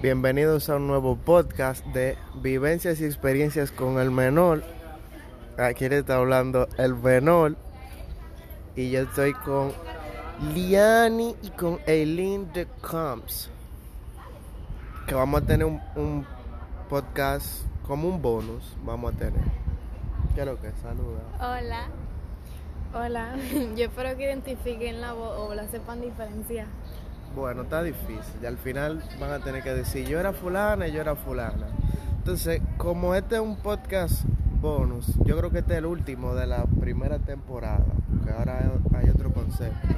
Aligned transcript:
Bienvenidos 0.00 0.70
a 0.70 0.76
un 0.76 0.86
nuevo 0.86 1.16
podcast 1.16 1.84
de 1.86 2.16
vivencias 2.36 3.00
y 3.00 3.04
experiencias 3.04 3.72
con 3.72 3.98
el 3.98 4.12
menor. 4.12 4.62
Aquí 5.58 5.88
le 5.88 5.98
está 5.98 6.18
hablando 6.18 6.68
el 6.78 6.94
menor. 6.94 7.56
Y 8.76 8.92
yo 8.92 9.00
estoy 9.00 9.32
con 9.32 9.72
Liani 10.54 11.34
y 11.42 11.50
con 11.50 11.80
Eileen 11.84 12.52
de 12.52 12.68
Combs. 12.80 13.50
Que 15.08 15.16
vamos 15.16 15.42
a 15.42 15.46
tener 15.46 15.66
un, 15.66 16.24
podcast 16.88 17.64
como 17.84 18.06
un 18.08 18.22
bonus. 18.22 18.76
Vamos 18.84 19.14
a 19.14 19.18
tener. 19.18 19.42
¿Qué 20.36 20.44
que? 20.44 20.80
Saluda. 20.80 21.22
Hola. 21.40 21.88
Hola. 22.94 23.36
Yo 23.76 23.86
espero 23.86 24.16
que 24.16 24.26
identifiquen 24.26 25.00
la 25.00 25.12
voz 25.12 25.40
o 25.40 25.54
la 25.56 25.66
sepan 25.66 26.00
diferenciar. 26.00 26.68
Bueno, 27.34 27.62
está 27.62 27.82
difícil. 27.82 28.40
Y 28.42 28.46
al 28.46 28.58
final 28.58 29.02
van 29.20 29.30
a 29.32 29.38
tener 29.40 29.62
que 29.62 29.72
decir 29.74 30.06
yo 30.06 30.18
era 30.18 30.32
fulana 30.32 30.88
y 30.88 30.92
yo 30.92 31.00
era 31.00 31.14
fulana. 31.14 31.66
Entonces, 32.18 32.60
como 32.76 33.14
este 33.14 33.36
es 33.36 33.40
un 33.40 33.56
podcast 33.56 34.24
bonus, 34.60 35.06
yo 35.24 35.36
creo 35.38 35.50
que 35.50 35.58
este 35.60 35.74
es 35.74 35.78
el 35.78 35.86
último 35.86 36.34
de 36.34 36.46
la 36.46 36.64
primera 36.80 37.18
temporada. 37.18 37.84
Que 38.24 38.30
ahora 38.32 38.72
hay- 38.96 39.10
otro 39.10 39.32
concepto. 39.32 39.88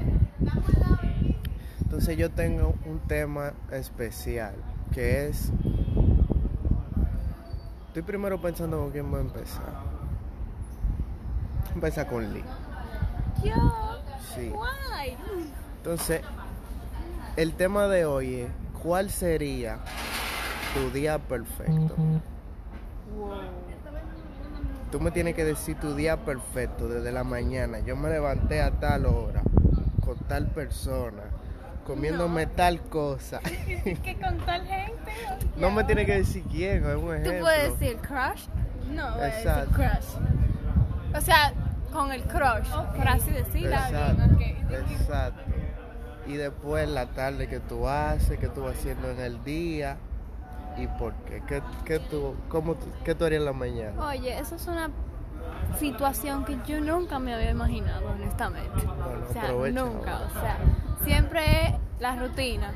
Entonces 1.82 2.16
yo 2.16 2.30
tengo 2.30 2.74
un 2.86 3.00
tema 3.00 3.52
especial 3.72 4.54
que 4.92 5.26
es... 5.28 5.50
Estoy 7.88 8.02
primero 8.02 8.40
pensando 8.40 8.78
con 8.78 8.90
quién 8.92 9.10
voy 9.10 9.18
a 9.18 9.22
empezar. 9.22 9.72
Empezar 11.74 12.06
con 12.06 12.32
Lee. 12.32 12.44
Yo. 13.44 13.54
Sí. 14.34 14.52
Entonces, 15.78 16.20
el 17.36 17.54
tema 17.54 17.86
de 17.88 18.04
hoy 18.04 18.34
es, 18.40 18.50
¿cuál 18.82 19.10
sería 19.10 19.78
tu 20.74 20.90
día 20.90 21.18
perfecto? 21.18 21.94
Wow. 23.16 23.40
Tú 24.90 24.98
me 25.00 25.12
tienes 25.12 25.36
que 25.36 25.44
decir 25.44 25.76
tu 25.76 25.94
día 25.94 26.16
perfecto 26.24 26.88
desde 26.88 27.12
la 27.12 27.22
mañana. 27.22 27.78
Yo 27.78 27.94
me 27.94 28.08
levanté 28.08 28.60
a 28.60 28.72
tal 28.72 29.06
hora, 29.06 29.42
con 30.04 30.18
tal 30.26 30.48
persona, 30.48 31.22
comiéndome 31.86 32.46
tal 32.46 32.80
cosa. 32.80 33.38
que 33.40 34.18
con 34.20 34.38
tal 34.38 34.66
gente. 34.66 35.12
No 35.56 35.70
me 35.70 35.84
tienes 35.84 36.06
que 36.06 36.16
decir 36.16 36.42
quién, 36.50 36.84
es 36.84 36.96
un 36.96 37.22
Tú 37.22 37.30
puedes 37.40 37.78
decir 37.78 37.98
crush. 37.98 38.46
No, 38.92 39.12
voy 39.12 39.20
a 39.20 39.24
decir 39.26 39.48
Exacto. 39.48 39.74
crush. 39.74 41.16
O 41.16 41.20
sea, 41.20 41.52
con 41.92 42.10
el 42.10 42.22
crush, 42.24 42.68
por 42.96 43.08
así 43.08 43.30
decirlo. 43.30 43.76
Exacto. 43.76 45.42
Y 46.30 46.36
después 46.36 46.88
la 46.88 47.06
tarde 47.06 47.48
que 47.48 47.58
tú 47.58 47.88
haces, 47.88 48.38
que 48.38 48.48
tú 48.48 48.62
vas 48.62 48.76
haciendo 48.76 49.10
en 49.10 49.18
el 49.18 49.42
día 49.42 49.96
y 50.76 50.86
por 50.86 51.12
qué. 51.24 51.42
¿Qué, 51.46 51.60
qué 51.84 51.98
tú, 51.98 52.36
cómo, 52.48 52.76
qué 53.04 53.16
tú 53.16 53.24
harías 53.24 53.40
en 53.40 53.46
la 53.46 53.52
mañana? 53.52 54.06
Oye, 54.06 54.38
eso 54.38 54.54
es 54.54 54.66
una 54.68 54.90
situación 55.78 56.44
que 56.44 56.56
yo 56.66 56.80
nunca 56.80 57.18
me 57.18 57.34
había 57.34 57.50
imaginado, 57.50 58.10
honestamente. 58.10 58.86
Bueno, 58.86 59.26
o 59.28 59.32
sea, 59.32 59.42
aprovecha 59.42 59.80
nunca. 59.84 60.12
ahora. 60.12 60.26
O 60.26 60.40
sea, 60.40 60.58
siempre 61.04 61.66
es 61.66 61.74
la 61.98 62.16
rutina. 62.16 62.72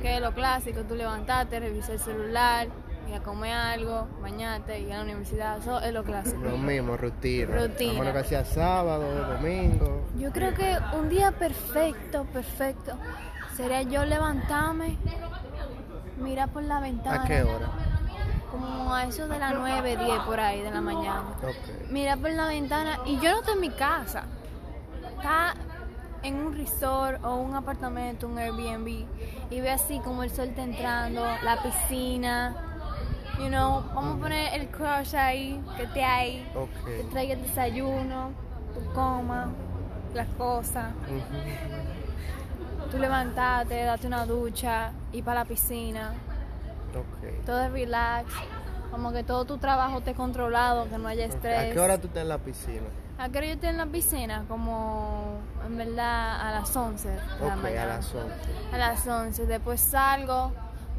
Que 0.00 0.16
es 0.16 0.20
lo 0.20 0.32
clásico, 0.32 0.82
tú 0.82 0.94
levantarte, 0.94 1.60
revisar 1.60 1.92
el 1.92 2.00
celular, 2.00 2.68
ir 3.08 3.14
a 3.14 3.20
comer 3.20 3.52
algo, 3.52 4.08
bañarte, 4.20 4.80
ir 4.80 4.92
a 4.92 4.98
la 4.98 5.02
universidad, 5.04 5.58
eso 5.58 5.80
es 5.80 5.92
lo 5.92 6.04
clásico. 6.04 6.38
Lo 6.42 6.56
mismo, 6.56 6.96
rutina. 6.96 7.56
Rutina. 7.56 7.92
A 7.92 8.04
menos 8.04 8.22
que 8.22 8.28
sea 8.28 8.44
sábado, 8.44 9.04
domingo. 9.26 10.06
Yo 10.16 10.30
creo 10.32 10.54
que 10.54 10.76
un 10.94 11.08
día 11.08 11.32
perfecto, 11.32 12.24
perfecto, 12.32 12.92
sería 13.56 13.82
yo 13.82 14.04
levantarme, 14.04 14.96
mirar 16.18 16.48
por 16.50 16.62
la 16.62 16.80
ventana. 16.80 17.22
¿A 17.22 17.26
qué 17.26 17.42
hora? 17.42 17.70
Como 18.50 18.94
a 18.94 19.04
eso 19.04 19.28
de 19.28 19.38
las 19.38 19.54
9, 19.54 19.96
10 19.96 20.18
por 20.20 20.38
ahí 20.38 20.60
de 20.60 20.70
la 20.70 20.80
mañana. 20.80 21.24
Ok. 21.42 21.90
Mirar 21.90 22.18
por 22.18 22.30
la 22.30 22.48
ventana 22.48 22.98
y 23.06 23.18
yo 23.18 23.30
no 23.30 23.38
estoy 23.38 23.54
en 23.54 23.60
mi 23.60 23.70
casa. 23.70 24.24
Está 25.16 25.54
en 26.22 26.36
un 26.36 26.56
resort 26.56 27.24
o 27.24 27.36
un 27.36 27.54
apartamento, 27.54 28.28
un 28.28 28.38
Airbnb 28.38 29.06
y 29.50 29.60
ve 29.60 29.70
así 29.70 30.00
como 30.00 30.22
el 30.22 30.30
sol 30.30 30.48
está 30.48 30.62
entrando, 30.62 31.24
la 31.42 31.62
piscina. 31.62 32.71
You 33.38 33.48
know, 33.48 33.82
vamos 33.94 34.16
a 34.16 34.20
poner 34.20 34.54
el 34.60 34.68
crush 34.68 35.14
ahí, 35.16 35.60
que 35.76 35.84
esté 35.84 36.04
ahí, 36.04 36.46
que 36.84 37.00
Ok. 37.00 37.10
traiga 37.10 37.34
el 37.34 37.42
desayuno, 37.42 38.30
tú 38.74 38.80
comas 38.94 39.48
las 40.14 40.28
cosas, 40.38 40.92
Ujú. 41.08 42.88
tú 42.90 42.98
levantate, 42.98 43.82
date 43.84 44.06
una 44.06 44.26
ducha, 44.26 44.92
ir 45.12 45.24
para 45.24 45.40
la 45.40 45.44
piscina, 45.46 46.12
todo 47.46 47.62
es 47.64 47.72
relax, 47.72 48.26
como 48.90 49.12
que 49.12 49.24
todo 49.24 49.44
tu 49.46 49.56
trabajo 49.58 49.98
esté 49.98 50.14
controlado, 50.14 50.88
que 50.88 50.98
no 50.98 51.08
haya 51.08 51.24
estrés. 51.24 51.70
¿A 51.70 51.72
qué 51.72 51.80
hora 51.80 51.98
tú 51.98 52.08
estás 52.08 52.22
en 52.22 52.28
la 52.28 52.38
piscina? 52.38 52.82
¿A 53.18 53.28
qué 53.30 53.38
hora 53.38 53.46
yo 53.46 53.52
estoy 53.54 53.68
en 53.70 53.76
la 53.78 53.86
piscina? 53.86 54.44
Como, 54.48 55.38
en 55.66 55.76
verdad, 55.78 56.40
a 56.48 56.52
las 56.52 56.76
11 56.76 57.08
de 57.08 57.16
la 57.16 57.54
Ok, 57.56 57.62
mañana. 57.62 57.82
a 57.82 57.86
las 57.96 58.14
11. 58.14 58.34
A 58.72 58.78
las 58.78 59.06
11. 59.06 59.46
Después 59.46 59.80
salgo, 59.80 60.52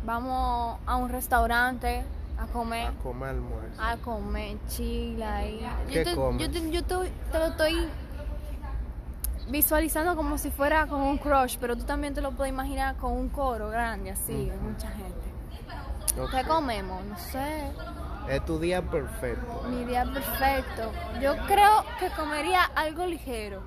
vamos 0.06 0.80
a 0.88 0.96
un 0.96 1.10
restaurante 1.10 2.04
a 2.38 2.46
comer. 2.48 2.88
A 2.88 2.92
comer 3.04 3.30
almuerzo. 3.30 3.82
A 3.82 3.98
comer 3.98 4.58
chila 4.68 5.38
ahí. 5.38 5.66
¿Qué 5.88 5.94
yo 5.96 6.04
te, 6.04 6.16
comes? 6.16 6.42
Yo, 6.42 6.52
te, 6.52 6.72
yo 6.72 6.84
te- 6.84 7.12
te 7.32 7.40
lo 7.40 7.46
estoy 7.48 7.90
visualizando 9.50 10.16
como 10.16 10.38
si 10.38 10.50
fuera 10.52 10.88
con 10.88 11.02
un 11.02 11.18
crush, 11.18 11.58
pero 11.60 11.76
tú 11.76 11.84
también 11.84 12.14
te 12.14 12.22
lo 12.22 12.32
puedes 12.32 12.52
imaginar 12.54 12.96
con 12.98 13.12
un 13.14 13.30
coro 13.30 13.70
grande, 13.70 14.12
así, 14.12 14.52
Ujú. 14.56 14.70
mucha 14.70 14.90
gente. 14.90 16.22
Ok. 16.22 16.32
¿Qué 16.32 16.44
comemos? 16.48 17.04
No 17.06 17.18
sé. 17.18 17.64
Es 18.30 18.46
tu 18.46 18.58
día 18.60 18.82
perfecto. 18.82 19.64
Mi 19.70 19.84
día 19.84 20.06
perfecto. 20.06 20.92
Yo 21.22 21.36
creo 21.48 21.84
que 22.00 22.08
comería 22.16 22.64
algo 22.64 23.06
ligero 23.06 23.62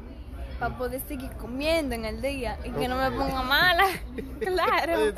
para 0.58 0.78
poder 0.78 1.02
seguir 1.06 1.30
comiendo 1.32 1.94
en 1.94 2.06
el 2.06 2.22
día 2.22 2.56
y 2.64 2.70
que 2.70 2.88
no 2.88 2.96
me 2.96 3.10
ponga 3.10 3.42
mala. 3.42 3.84
claro. 4.40 5.12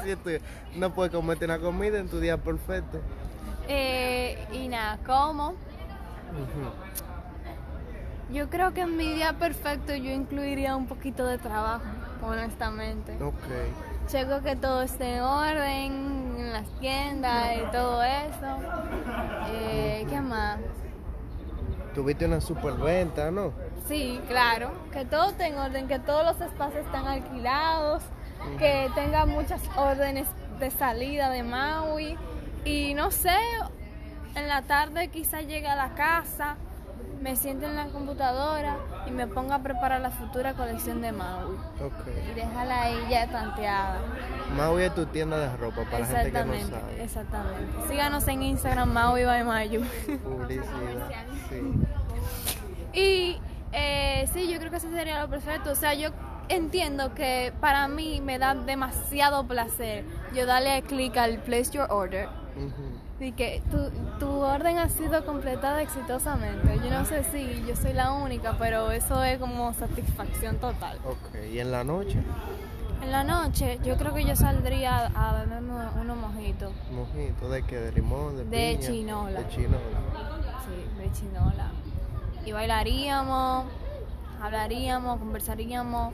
No 0.75 0.93
puedes 0.93 1.13
comerte 1.13 1.45
una 1.45 1.61
comida 1.61 1.99
en 1.99 2.09
tu 2.09 2.19
día 2.19 2.37
perfecto. 2.39 3.01
Eh, 3.69 4.39
y 4.53 4.69
nada, 4.69 4.99
como. 5.07 5.55
Yo 8.31 8.49
creo 8.51 8.73
que 8.75 8.83
en 8.83 8.97
mi 8.97 9.13
día 9.13 9.35
perfecto 9.35 9.95
yo 9.95 10.11
incluiría 10.11 10.77
un 10.77 10.87
poquito 10.87 11.27
de 11.27 11.39
trabajo, 11.39 11.85
honestamente. 12.23 13.17
Ok. 13.23 14.07
Checo 14.07 14.43
que 14.43 14.57
todo 14.57 14.83
esté 14.83 15.17
en 15.17 15.23
orden 15.23 16.35
en 16.39 16.53
las 16.53 16.69
tiendas 16.79 17.57
y 17.57 17.71
todo 17.71 18.03
eso. 18.03 18.59
Eh, 19.49 20.07
¿Qué 20.09 20.21
más? 20.21 20.59
Tuviste 21.95 22.27
una 22.27 22.41
superventa, 22.41 23.31
¿no? 23.31 23.53
Sí, 23.87 24.21
claro, 24.29 24.73
que 24.93 25.05
todo 25.05 25.31
esté 25.31 25.47
en 25.47 25.59
orden, 25.59 25.89
que 25.89 25.99
todos 25.99 26.25
los 26.25 26.41
espacios 26.41 26.85
están 26.85 27.07
alquilados, 27.07 28.03
que 28.59 28.91
tenga 28.95 29.25
muchas 29.27 29.61
órdenes 29.77 30.27
de 30.61 30.71
salida 30.71 31.31
de 31.31 31.43
Maui 31.43 32.17
y 32.69 32.95
no 32.95 33.11
sé, 33.11 33.37
en 34.35 34.49
la 34.49 34.63
tarde 34.63 35.09
quizá 35.09 35.41
llegue 35.41 35.69
a 35.69 35.77
la 35.77 35.95
casa, 35.95 36.57
me 37.23 37.35
siente 37.35 37.67
en 37.67 37.75
la 37.75 37.87
computadora 37.87 38.77
y 39.07 39.11
me 39.11 39.27
ponga 39.27 39.57
a 39.57 39.63
preparar 39.63 40.01
la 40.01 40.11
futura 40.11 40.53
colección 40.55 41.01
de 41.01 41.11
Maui 41.13 41.57
Ok. 41.83 42.07
y 42.31 42.35
déjala 42.35 42.83
ahí 42.83 42.99
ya 43.11 43.27
tanteada. 43.27 43.97
Maui 44.57 44.83
es 44.85 44.95
tu 44.95 45.07
tienda 45.07 45.37
de 45.39 45.57
ropa 45.57 45.83
para 45.91 46.01
la 46.01 46.07
gente 46.07 46.33
que 46.33 46.45
no 46.45 46.53
Exactamente, 46.55 46.81
sabe. 46.81 47.05
exactamente. 47.05 47.89
Síganos 47.89 48.29
en 48.29 48.43
Instagram 48.43 48.93
Maui 48.93 49.25
by 49.25 49.45
Mayu. 49.45 49.83
Publicidad. 50.23 50.67
Sí. 51.49 51.73
Y 52.93 53.41
eh, 53.73 54.29
sí, 54.33 54.49
yo 54.51 54.59
creo 54.59 54.71
que 54.71 54.77
eso 54.77 54.91
sería 54.91 55.21
lo 55.23 55.29
perfecto. 55.29 55.73
O 55.73 55.75
sea, 55.75 55.95
yo 55.95 56.11
entiendo 56.49 57.15
que 57.15 57.53
para 57.61 57.89
mí 57.89 58.21
me 58.23 58.39
da 58.39 58.55
demasiado 58.55 59.47
placer 59.47 60.05
yo 60.35 60.47
darle 60.47 60.81
clic 60.83 61.17
al 61.19 61.39
place 61.39 61.71
your 61.73 61.87
order 61.91 62.27
Ujú. 62.59 63.25
y 63.25 63.33
que 63.33 63.63
tu, 63.71 63.91
tu 64.19 64.31
orden 64.31 64.79
ha 64.79 64.89
sido 64.89 65.25
completada 65.25 65.81
exitosamente. 65.83 66.77
Yo 66.85 66.91
no 66.91 67.05
sé 67.05 67.25
si 67.25 67.65
yo 67.67 67.75
soy 67.77 67.93
la 67.93 68.13
única, 68.13 68.57
pero 68.59 68.91
eso 68.91 69.23
es 69.25 69.39
como 69.39 69.73
satisfacción 69.75 70.57
total. 70.59 70.99
Ok. 71.07 71.45
¿Y 71.53 71.59
en 71.61 71.71
la 71.71 71.85
noche? 71.85 72.19
En 73.03 73.13
la 73.13 73.23
noche 73.25 73.79
yo 73.85 73.97
creo 73.97 74.13
que 74.13 74.25
yo 74.25 74.35
saldría 74.37 75.07
a 75.15 75.33
beberme 75.45 75.73
unos 76.01 76.17
mojitos. 76.17 76.73
Mojito. 76.93 77.49
¿De 77.49 77.63
qué? 77.63 77.77
¿De 77.79 77.93
limón? 77.93 78.37
¿De, 78.37 78.45
De 78.45 78.77
piña? 78.77 78.89
chinola. 78.89 79.41
De 79.41 79.49
chinola. 79.49 79.79
Sí, 80.67 81.03
de 81.03 81.13
chinola. 81.13 81.71
Y 82.45 82.53
bailaríamos, 82.53 83.67
hablaríamos, 84.43 85.19
conversaríamos. 85.19 86.13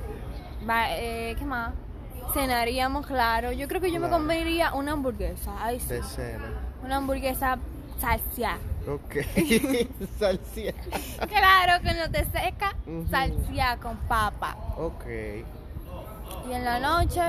ba- 0.67 0.91
eh, 0.99 1.35
¿Qué 1.39 1.45
más? 1.45 1.73
Cenaríamos, 2.33 3.07
claro. 3.07 3.53
Yo 3.53 3.69
creo 3.69 3.81
que 3.81 3.93
yo 3.93 4.01
me 4.01 4.09
comería 4.09 4.75
una 4.75 4.93
hamburguesa. 4.93 5.53
Ay, 5.61 5.79
sí. 5.81 5.89
De 5.89 6.03
cena. 6.03 6.51
Una 6.83 6.97
hamburguesa 6.97 7.59
salsia. 8.01 8.59
Ok. 8.89 9.17
Salsia. 10.19 10.75
Claro 11.29 11.83
que 11.83 11.95
no 11.95 12.11
te 12.11 12.25
seca. 12.25 12.75
Salsia 13.11 13.77
con 13.81 13.97
papa. 14.09 14.57
Ok. 14.77 15.05
Y 16.49 16.53
en 16.53 16.65
la 16.65 16.81
noche, 16.81 17.21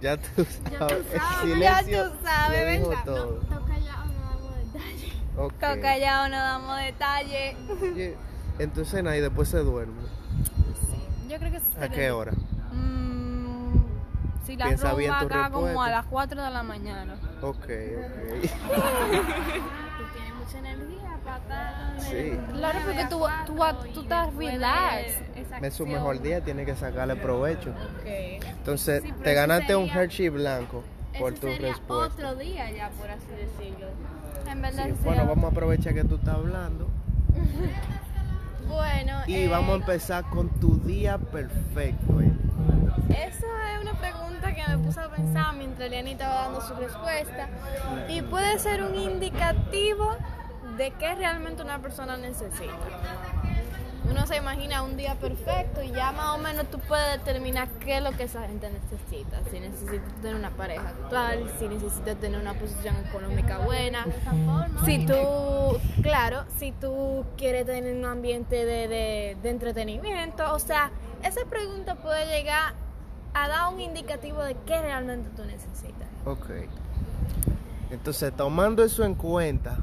Ya 0.00 0.16
tú 0.16 0.46
Ya 0.70 0.78
sabes. 0.78 1.06
tú 1.06 1.12
el 1.12 1.20
sabes, 1.20 1.40
silencio 1.42 1.96
ya 2.04 2.10
tú 2.10 2.16
sabes, 2.24 2.88
¿verdad? 2.88 3.04
todo. 3.04 3.34
Toca 3.40 3.78
ya 3.78 4.02
o 4.02 4.06
no 4.06 4.20
damos 4.28 4.56
detalles. 4.72 5.14
Ok. 5.36 5.52
Toca 5.54 5.98
ya 5.98 6.22
o 6.22 6.28
no 6.28 6.36
damos 6.36 6.78
detalles. 6.78 7.56
Oye, 7.82 8.16
Entonces, 8.58 9.02
y 9.04 9.20
después 9.20 9.48
se 9.48 9.58
duerme. 9.58 10.02
Yo 11.28 11.38
creo 11.38 11.50
que 11.50 11.56
eso 11.58 11.66
¿A 11.80 11.88
qué 11.88 12.10
hora? 12.10 12.32
Si 14.48 14.56
la 14.56 14.64
Piensa 14.66 14.94
bien 14.94 15.10
rumba 15.12 15.20
tu 15.20 15.26
acá 15.34 15.50
como 15.50 15.66
a 15.66 15.68
respuesta. 15.68 15.90
las 15.96 16.06
4 16.06 16.42
de 16.42 16.50
la 16.50 16.62
mañana. 16.62 17.14
Ok, 17.42 17.56
ok. 17.58 17.66
Tú 19.98 20.04
tienes 20.14 20.34
mucha 20.42 20.58
energía 20.58 21.18
para 21.24 21.36
estar. 21.36 22.00
Sí. 22.00 22.38
Claro, 22.54 22.78
porque 22.86 23.04
tú, 23.10 23.26
tú, 23.46 23.92
tú 23.92 24.00
estás 24.02 24.34
relax. 24.34 25.06
Es 25.62 25.74
su 25.74 25.86
mejor 25.86 26.22
día, 26.22 26.40
tiene 26.42 26.64
que 26.64 26.74
sacarle 26.76 27.16
provecho. 27.16 27.70
Ok. 27.70 28.06
Entonces, 28.06 29.02
Sí, 29.02 29.12
te 29.22 29.34
ganaste 29.34 29.76
un 29.76 29.86
Hershey 29.88 30.30
blanco 30.30 30.82
por 31.18 31.34
tu 31.34 31.48
sería 31.48 31.68
respuesta. 31.68 32.14
otro 32.14 32.34
día 32.36 32.70
ya, 32.70 32.88
por 32.90 33.10
así 33.10 33.26
decirlo. 33.36 33.88
En 34.50 34.62
verdad 34.62 34.84
Sí, 34.86 34.94
bueno, 35.04 35.26
vamos 35.26 35.44
a 35.44 35.48
aprovechar 35.48 35.92
que 35.92 36.04
tú 36.04 36.14
estás 36.14 36.36
hablando 36.36 36.88
Bueno, 38.68 39.18
y 39.26 39.34
eh, 39.34 39.48
vamos 39.48 39.70
a 39.72 39.74
empezar 39.76 40.24
con 40.30 40.48
tu 40.60 40.78
día 40.80 41.18
perfecto. 41.18 42.20
eh. 42.22 42.30
Esa 43.10 43.74
es 43.74 43.80
una 43.82 43.92
pregunta 43.98 44.27
que 44.40 44.64
me 44.68 44.78
puse 44.78 45.00
a 45.00 45.08
pensar 45.08 45.54
mientras 45.54 45.90
Liani 45.90 46.12
estaba 46.12 46.34
dando 46.42 46.60
su 46.60 46.74
respuesta 46.74 47.48
y 48.08 48.22
puede 48.22 48.58
ser 48.58 48.82
un 48.82 48.94
indicativo 48.94 50.16
de 50.76 50.90
qué 50.92 51.14
realmente 51.14 51.62
una 51.62 51.78
persona 51.80 52.16
necesita. 52.16 52.72
Uno 54.10 54.26
se 54.26 54.36
imagina 54.36 54.82
un 54.82 54.96
día 54.96 55.16
perfecto 55.16 55.82
y 55.82 55.90
ya 55.90 56.12
más 56.12 56.34
o 56.34 56.38
menos 56.38 56.66
tú 56.70 56.78
puedes 56.78 57.18
determinar 57.22 57.68
qué 57.80 57.98
es 57.98 58.02
lo 58.02 58.12
que 58.12 58.22
esa 58.22 58.40
gente 58.46 58.70
necesita. 58.70 59.38
Si 59.50 59.60
necesita 59.60 60.02
tener 60.22 60.34
una 60.36 60.50
pareja 60.50 60.88
actual, 60.88 61.50
si 61.58 61.68
necesita 61.68 62.14
tener 62.14 62.40
una 62.40 62.54
posición 62.54 62.96
económica 63.06 63.58
buena, 63.58 64.06
si 64.86 65.04
tú, 65.04 65.78
claro, 66.02 66.44
si 66.58 66.72
tú 66.72 67.26
quieres 67.36 67.66
tener 67.66 67.94
un 67.94 68.04
ambiente 68.06 68.64
de, 68.64 68.88
de- 68.88 69.36
de 69.42 69.50
entretenimiento, 69.50 70.54
o 70.54 70.58
sea, 70.58 70.90
esa 71.22 71.44
pregunta 71.44 71.96
puede 71.96 72.24
llegar 72.34 72.72
a 73.34 73.48
dar 73.48 73.72
un 73.72 73.80
indicativo 73.80 74.42
de 74.42 74.56
qué 74.66 74.80
realmente 74.80 75.28
tú 75.36 75.44
necesitas. 75.44 76.08
Ok. 76.24 76.46
Entonces, 77.90 78.32
tomando 78.36 78.84
eso 78.84 79.04
en 79.04 79.14
cuenta, 79.14 79.78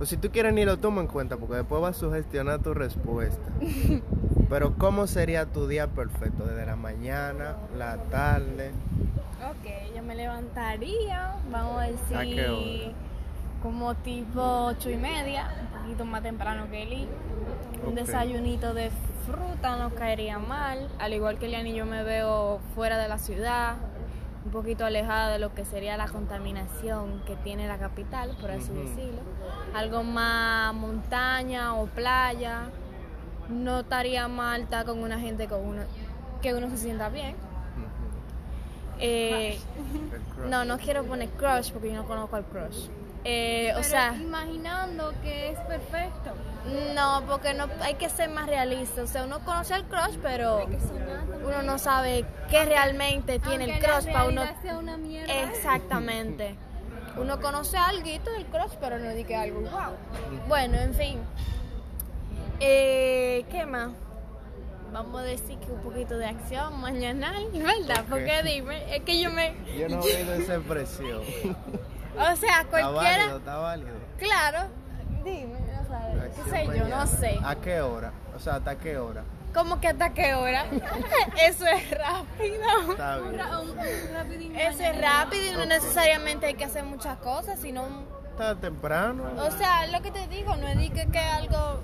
o 0.00 0.06
si 0.06 0.16
tú 0.16 0.30
quieres 0.30 0.52
ni 0.52 0.64
lo 0.64 0.78
tomo 0.78 1.00
en 1.00 1.06
cuenta, 1.06 1.36
porque 1.36 1.56
después 1.56 1.82
va 1.82 1.88
a 1.88 1.92
sugestionar 1.92 2.60
tu 2.60 2.74
respuesta. 2.74 3.50
Pero, 4.48 4.74
¿cómo 4.76 5.06
sería 5.06 5.46
tu 5.46 5.68
día 5.68 5.86
perfecto? 5.86 6.44
Desde 6.44 6.66
la 6.66 6.74
mañana, 6.74 7.56
la 7.76 7.96
tarde. 8.04 8.72
Ok, 9.48 9.94
yo 9.94 10.02
me 10.02 10.16
levantaría, 10.16 11.36
vamos 11.52 11.78
a 11.80 11.82
decir, 11.82 12.16
¿A 12.16 12.22
qué 12.22 12.48
hora? 12.48 12.92
como 13.62 13.94
tipo 13.96 14.40
ocho 14.42 14.90
y 14.90 14.96
media, 14.96 15.48
un 15.60 15.82
poquito 15.82 16.04
más 16.04 16.22
temprano 16.22 16.68
que 16.70 16.82
Eli. 16.82 17.06
Un 17.86 17.94
desayunito 17.94 18.74
de 18.74 18.90
fruta 19.26 19.76
no 19.76 19.90
caería 19.94 20.38
mal, 20.38 20.88
al 20.98 21.12
igual 21.12 21.38
que 21.38 21.46
Elian 21.46 21.66
y 21.66 21.74
yo 21.74 21.86
me 21.86 22.02
veo 22.02 22.60
fuera 22.74 22.98
de 22.98 23.08
la 23.08 23.18
ciudad, 23.18 23.76
un 24.44 24.50
poquito 24.50 24.84
alejada 24.84 25.30
de 25.30 25.38
lo 25.38 25.54
que 25.54 25.64
sería 25.64 25.96
la 25.96 26.08
contaminación 26.08 27.22
que 27.26 27.36
tiene 27.36 27.68
la 27.68 27.78
capital, 27.78 28.36
por 28.40 28.50
así 28.50 28.72
decirlo. 28.72 29.20
Algo 29.74 30.02
más 30.02 30.74
montaña 30.74 31.74
o 31.74 31.86
playa. 31.86 32.70
No 33.48 33.80
estaría 33.80 34.28
mal 34.28 34.62
estar 34.62 34.86
con 34.86 35.02
una 35.02 35.18
gente 35.18 35.48
con 35.48 35.66
uno, 35.66 35.82
que 36.40 36.54
uno 36.54 36.70
se 36.70 36.78
sienta 36.78 37.08
bien. 37.08 37.34
Eh, 38.98 39.58
no, 40.48 40.64
no 40.64 40.78
quiero 40.78 41.04
poner 41.04 41.30
crush 41.30 41.72
porque 41.72 41.88
yo 41.88 41.94
no 41.94 42.06
conozco 42.06 42.36
al 42.36 42.44
crush. 42.44 42.88
Eh, 43.24 43.74
o 43.76 43.82
sea, 43.82 44.14
imaginando 44.14 45.12
que 45.22 45.50
es 45.50 45.58
perfecto. 45.60 46.32
no, 46.94 47.22
porque 47.28 47.52
no 47.54 47.68
hay 47.82 47.94
que 47.94 48.08
ser 48.08 48.30
más 48.30 48.46
realista. 48.46 49.02
O 49.02 49.06
sea, 49.06 49.24
uno 49.24 49.40
conoce 49.44 49.74
al 49.74 49.84
crush, 49.84 50.16
pero 50.22 50.66
uno 51.44 51.62
no 51.62 51.78
sabe 51.78 52.24
qué 52.48 52.64
realmente 52.64 53.38
tiene 53.38 53.64
el 53.64 53.70
Aunque 53.72 53.86
crush 53.86 54.06
para 54.12 54.24
uno. 54.24 54.42
realidad 54.42 54.62
sea 54.62 54.78
una 54.78 54.96
mierda. 54.96 55.42
Exactamente. 55.50 56.54
Uno 57.16 57.40
conoce 57.40 57.76
algo 57.76 58.02
del 58.04 58.46
crush, 58.46 58.72
pero 58.80 58.98
no 58.98 59.10
dice 59.10 59.36
algo 59.36 59.60
wow. 59.60 59.96
Bueno, 60.48 60.78
en 60.78 60.94
fin. 60.94 61.18
Eh, 62.60 63.44
¿Qué 63.50 63.66
más? 63.66 63.90
Vamos 64.92 65.20
a 65.20 65.24
decir 65.24 65.58
que 65.58 65.70
un 65.70 65.80
poquito 65.82 66.16
de 66.18 66.26
acción 66.26 66.80
mañana, 66.80 67.32
¿verdad? 67.52 68.04
Porque 68.08 68.42
dime, 68.44 68.96
es 68.96 69.02
que 69.02 69.20
yo 69.20 69.30
me. 69.30 69.54
Yo 69.78 69.88
no 69.88 70.02
he 70.02 70.16
oído 70.16 70.34
esa 70.34 70.54
expresión. 70.56 71.20
O 72.16 72.36
sea, 72.36 72.60
Está 72.60 72.64
cualquiera. 72.66 72.92
válido, 73.18 73.36
está 73.38 73.56
válido. 73.56 73.90
Claro. 74.18 74.58
Dime, 75.24 75.58
no 75.60 75.88
sabes. 75.88 76.34
¿Qué 76.34 76.50
sé 76.50 76.78
yo? 76.78 76.88
No 76.88 77.06
sé. 77.06 77.38
¿A 77.44 77.54
qué 77.56 77.80
hora? 77.80 78.12
O 78.34 78.38
sea, 78.38 78.56
¿hasta 78.56 78.76
qué 78.76 78.98
hora? 78.98 79.22
¿Cómo 79.54 79.80
que 79.80 79.88
hasta 79.88 80.10
qué 80.14 80.34
hora? 80.34 80.64
Eso 81.42 81.66
es 81.66 81.90
rápido. 81.90 82.92
Está 82.92 83.18
Un, 83.60 84.28
bien. 84.28 84.56
Eso 84.56 84.82
es 84.82 85.00
rápido 85.00 85.44
y 85.52 85.56
no 85.56 85.66
necesariamente 85.66 86.46
hay 86.46 86.54
que 86.54 86.64
hacer 86.64 86.84
muchas 86.84 87.18
cosas, 87.18 87.58
sino. 87.60 87.84
Está 88.30 88.54
temprano. 88.54 89.24
O 89.38 89.50
sea, 89.50 89.86
lo 89.88 90.00
que 90.02 90.10
te 90.10 90.26
digo, 90.28 90.54
no 90.56 90.68
es 90.68 90.78
de 90.78 90.90
que, 90.90 91.06
que 91.10 91.18
algo. 91.18 91.80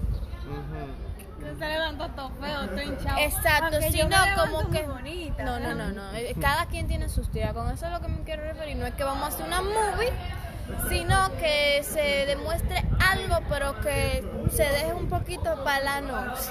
Se 1.58 1.68
levanta 1.68 2.08
todo 2.08 2.30
feo, 2.40 2.66
todo 2.68 2.82
hinchado. 2.82 3.18
Exacto, 3.18 3.64
Aunque 3.76 3.90
yo 3.90 4.04
sino 4.04 4.16
como 4.36 4.62
muy 4.64 4.72
que. 4.72 4.86
bonita, 4.86 5.42
No, 5.44 5.58
no, 5.60 5.74
no, 5.74 5.88
no. 5.92 6.12
eh, 6.14 6.34
Cada 6.40 6.66
quien 6.66 6.86
tiene 6.88 7.08
sus 7.08 7.32
días. 7.32 7.52
Con 7.52 7.70
eso 7.70 7.86
es 7.86 7.92
lo 7.92 8.00
que 8.00 8.08
me 8.08 8.22
quiero 8.24 8.42
referir. 8.42 8.76
No 8.76 8.86
es 8.86 8.94
que 8.94 9.04
vamos 9.04 9.24
a 9.24 9.26
hacer 9.28 9.46
una 9.46 9.62
movie, 9.62 10.12
sino 10.88 11.30
que 11.38 11.82
se 11.84 12.26
demuestre 12.26 12.84
algo, 13.00 13.38
pero 13.48 13.80
que 13.80 14.24
se 14.50 14.64
deje 14.64 14.92
un 14.94 15.08
poquito 15.08 15.62
para 15.64 15.80
la 15.80 16.00
noche. 16.00 16.50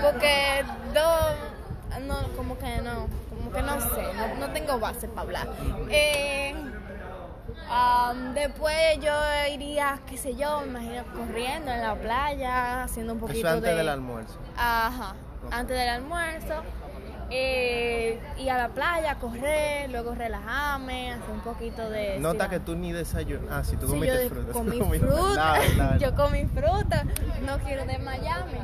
Porque 0.00 0.64
dos, 0.94 2.00
no, 2.02 2.28
como 2.36 2.58
que 2.58 2.78
no, 2.82 3.08
como 3.28 3.52
que 3.52 3.62
no 3.62 3.80
sé, 3.80 4.02
no, 4.14 4.46
no 4.46 4.52
tengo 4.52 4.78
base 4.78 5.08
para 5.08 5.20
hablar. 5.22 5.48
Eh, 5.90 6.54
después 8.34 8.98
yo 9.00 9.12
iría, 9.52 10.00
qué 10.06 10.16
sé 10.16 10.34
yo, 10.36 10.60
me 10.60 10.66
imagino 10.66 11.04
corriendo 11.14 11.70
en 11.72 11.80
la 11.80 11.94
playa, 11.94 12.84
haciendo 12.84 13.14
un 13.14 13.20
poquito 13.20 13.38
Eso 13.40 13.48
antes 13.48 13.70
de... 13.70 13.76
del 13.76 13.88
almuerzo. 13.88 14.38
Ajá, 14.56 15.14
antes 15.50 15.76
del 15.76 15.88
almuerzo. 15.88 16.62
Eh, 17.30 18.20
ir 18.38 18.50
a 18.50 18.58
la 18.58 18.68
playa, 18.68 19.14
correr, 19.16 19.90
luego 19.90 20.14
relajarme, 20.14 21.12
hacer 21.14 21.30
un 21.30 21.40
poquito 21.40 21.88
de... 21.88 22.18
Nota 22.20 22.50
que 22.50 22.60
tú 22.60 22.76
ni 22.76 22.92
desayunas. 22.92 23.50
Ah, 23.50 23.64
si 23.64 23.76
tú 23.76 23.86
Sí, 23.86 23.92
comiste 23.92 24.28
fruta. 24.28 24.52
comí 24.52 24.98
fruta, 24.98 25.54
yo 25.98 26.14
comí 26.14 26.44
fruta, 26.44 27.04
no 27.42 27.58
quiero 27.60 27.86
desmayarme. 27.86 28.58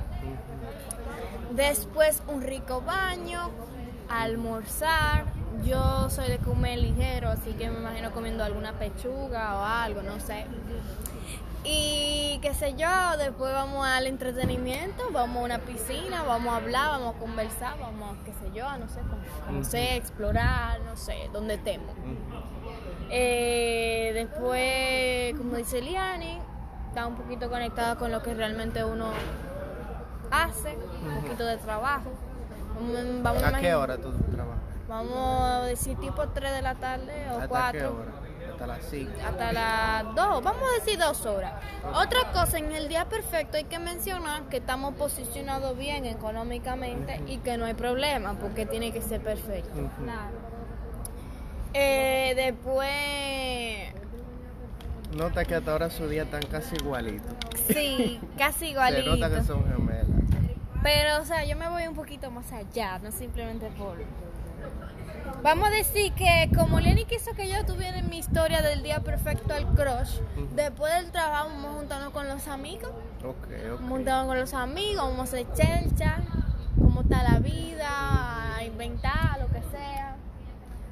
Después 1.52 2.22
un 2.28 2.42
rico 2.42 2.82
baño, 2.82 3.50
almorzar. 4.30 5.24
Yo 5.64 6.08
soy 6.10 6.28
de 6.28 6.38
comer 6.38 6.78
ligero, 6.78 7.28
así 7.28 7.52
que 7.52 7.68
me 7.68 7.78
imagino 7.78 8.12
comiendo 8.12 8.42
alguna 8.44 8.72
pechuga 8.74 9.58
o 9.58 9.64
algo, 9.64 10.02
no 10.02 10.18
sé. 10.20 10.46
Y 11.62 12.38
qué 12.40 12.54
sé 12.54 12.74
yo, 12.78 12.88
después 13.18 13.52
vamos 13.52 13.86
al 13.86 14.06
entretenimiento, 14.06 15.10
vamos 15.12 15.42
a 15.42 15.44
una 15.44 15.58
piscina, 15.58 16.22
vamos 16.22 16.54
a 16.54 16.56
hablar, 16.56 16.88
vamos 16.92 17.16
a 17.16 17.18
conversar, 17.18 17.78
vamos, 17.78 18.16
qué 18.24 18.32
sé 18.32 18.50
yo, 18.54 18.66
a 18.66 18.78
no 18.78 18.88
sé, 18.88 19.00
con- 19.00 19.20
conocer, 19.46 19.92
explorar, 19.96 20.80
no 20.80 20.96
sé, 20.96 21.28
donde 21.34 21.54
estemos. 21.54 21.94
Eh, 23.10 24.12
después, 24.14 25.34
como 25.36 25.56
dice 25.56 25.82
Liani, 25.82 26.38
está 26.88 27.06
un 27.06 27.16
poquito 27.16 27.50
conectada 27.50 27.96
con 27.96 28.10
lo 28.10 28.22
que 28.22 28.32
realmente 28.32 28.82
uno 28.84 29.10
hace, 30.30 30.78
un 31.04 31.22
poquito 31.22 31.44
de 31.44 31.58
trabajo. 31.58 32.10
Vamos, 33.22 33.42
a 33.42 33.48
¿A 33.48 33.60
qué 33.60 33.74
hora 33.74 33.96
tú 33.96 34.12
trabajas? 34.32 34.60
Vamos 34.88 35.42
a 35.42 35.64
decir 35.66 35.96
tipo 35.98 36.28
3 36.28 36.52
de 36.52 36.62
la 36.62 36.74
tarde 36.74 37.26
o 37.30 37.34
¿Hasta 37.34 37.48
4. 37.48 37.80
qué 37.80 37.86
hora? 37.86 38.12
Hasta 38.52 38.66
las 38.66 38.84
5. 38.90 39.12
Hasta 39.26 39.52
las 39.52 40.04
2, 40.14 40.42
vamos 40.42 40.62
a 40.70 40.84
decir 40.84 40.98
2 40.98 41.26
horas. 41.26 41.52
Otra 41.94 42.32
cosa, 42.32 42.58
en 42.58 42.72
el 42.72 42.88
día 42.88 43.06
perfecto 43.08 43.56
hay 43.56 43.64
que 43.64 43.78
mencionar 43.78 44.42
que 44.48 44.58
estamos 44.58 44.94
posicionados 44.94 45.76
bien 45.78 46.04
económicamente 46.06 47.22
y 47.26 47.38
que 47.38 47.56
no 47.56 47.64
hay 47.66 47.74
problema 47.74 48.34
porque 48.34 48.66
tiene 48.66 48.92
que 48.92 49.00
ser 49.00 49.20
perfecto. 49.22 49.70
Claro. 50.02 50.50
Eh, 51.72 52.32
después, 52.36 52.88
Nota 55.16 55.44
que 55.44 55.54
hasta 55.56 55.72
ahora 55.72 55.90
su 55.90 56.06
día 56.08 56.22
están 56.24 56.42
casi 56.42 56.76
igualitos. 56.76 57.32
sí, 57.68 58.20
casi 58.38 58.58
Se 58.66 58.66
igualito. 58.68 59.16
nota 59.16 59.30
que 59.30 59.42
son 59.44 59.64
gemelas. 59.66 59.89
Pero, 60.82 61.20
o 61.20 61.24
sea, 61.24 61.44
yo 61.44 61.56
me 61.56 61.68
voy 61.68 61.86
un 61.86 61.94
poquito 61.94 62.30
más 62.30 62.50
allá, 62.52 62.98
no 63.00 63.10
simplemente 63.12 63.66
por... 63.78 63.98
Vamos 65.42 65.68
a 65.68 65.70
decir 65.70 66.12
que 66.12 66.50
como 66.54 66.80
Lenny 66.80 67.04
quiso 67.04 67.32
que 67.32 67.48
yo 67.48 67.64
tuviera 67.64 68.02
mi 68.02 68.18
historia 68.18 68.60
del 68.62 68.82
día 68.82 69.00
perfecto 69.00 69.54
al 69.54 69.66
crush, 69.68 70.18
después 70.54 70.92
del 70.94 71.10
trabajo 71.12 71.48
vamos 71.48 71.66
a 71.66 71.78
juntarnos 71.78 72.10
con 72.12 72.28
los 72.28 72.46
amigos, 72.48 72.90
Ok, 73.24 73.48
ok. 73.74 73.88
juntarnos 73.88 74.26
con 74.26 74.38
los 74.40 74.54
amigos, 74.54 75.04
vamos 75.08 75.32
a 75.32 75.52
chelcha, 75.54 76.18
cómo 76.78 77.02
está 77.02 77.22
la 77.22 77.38
vida, 77.38 78.56
a 78.56 78.64
inventar, 78.64 79.38
lo 79.40 79.46
que 79.48 79.62
sea. 79.70 80.16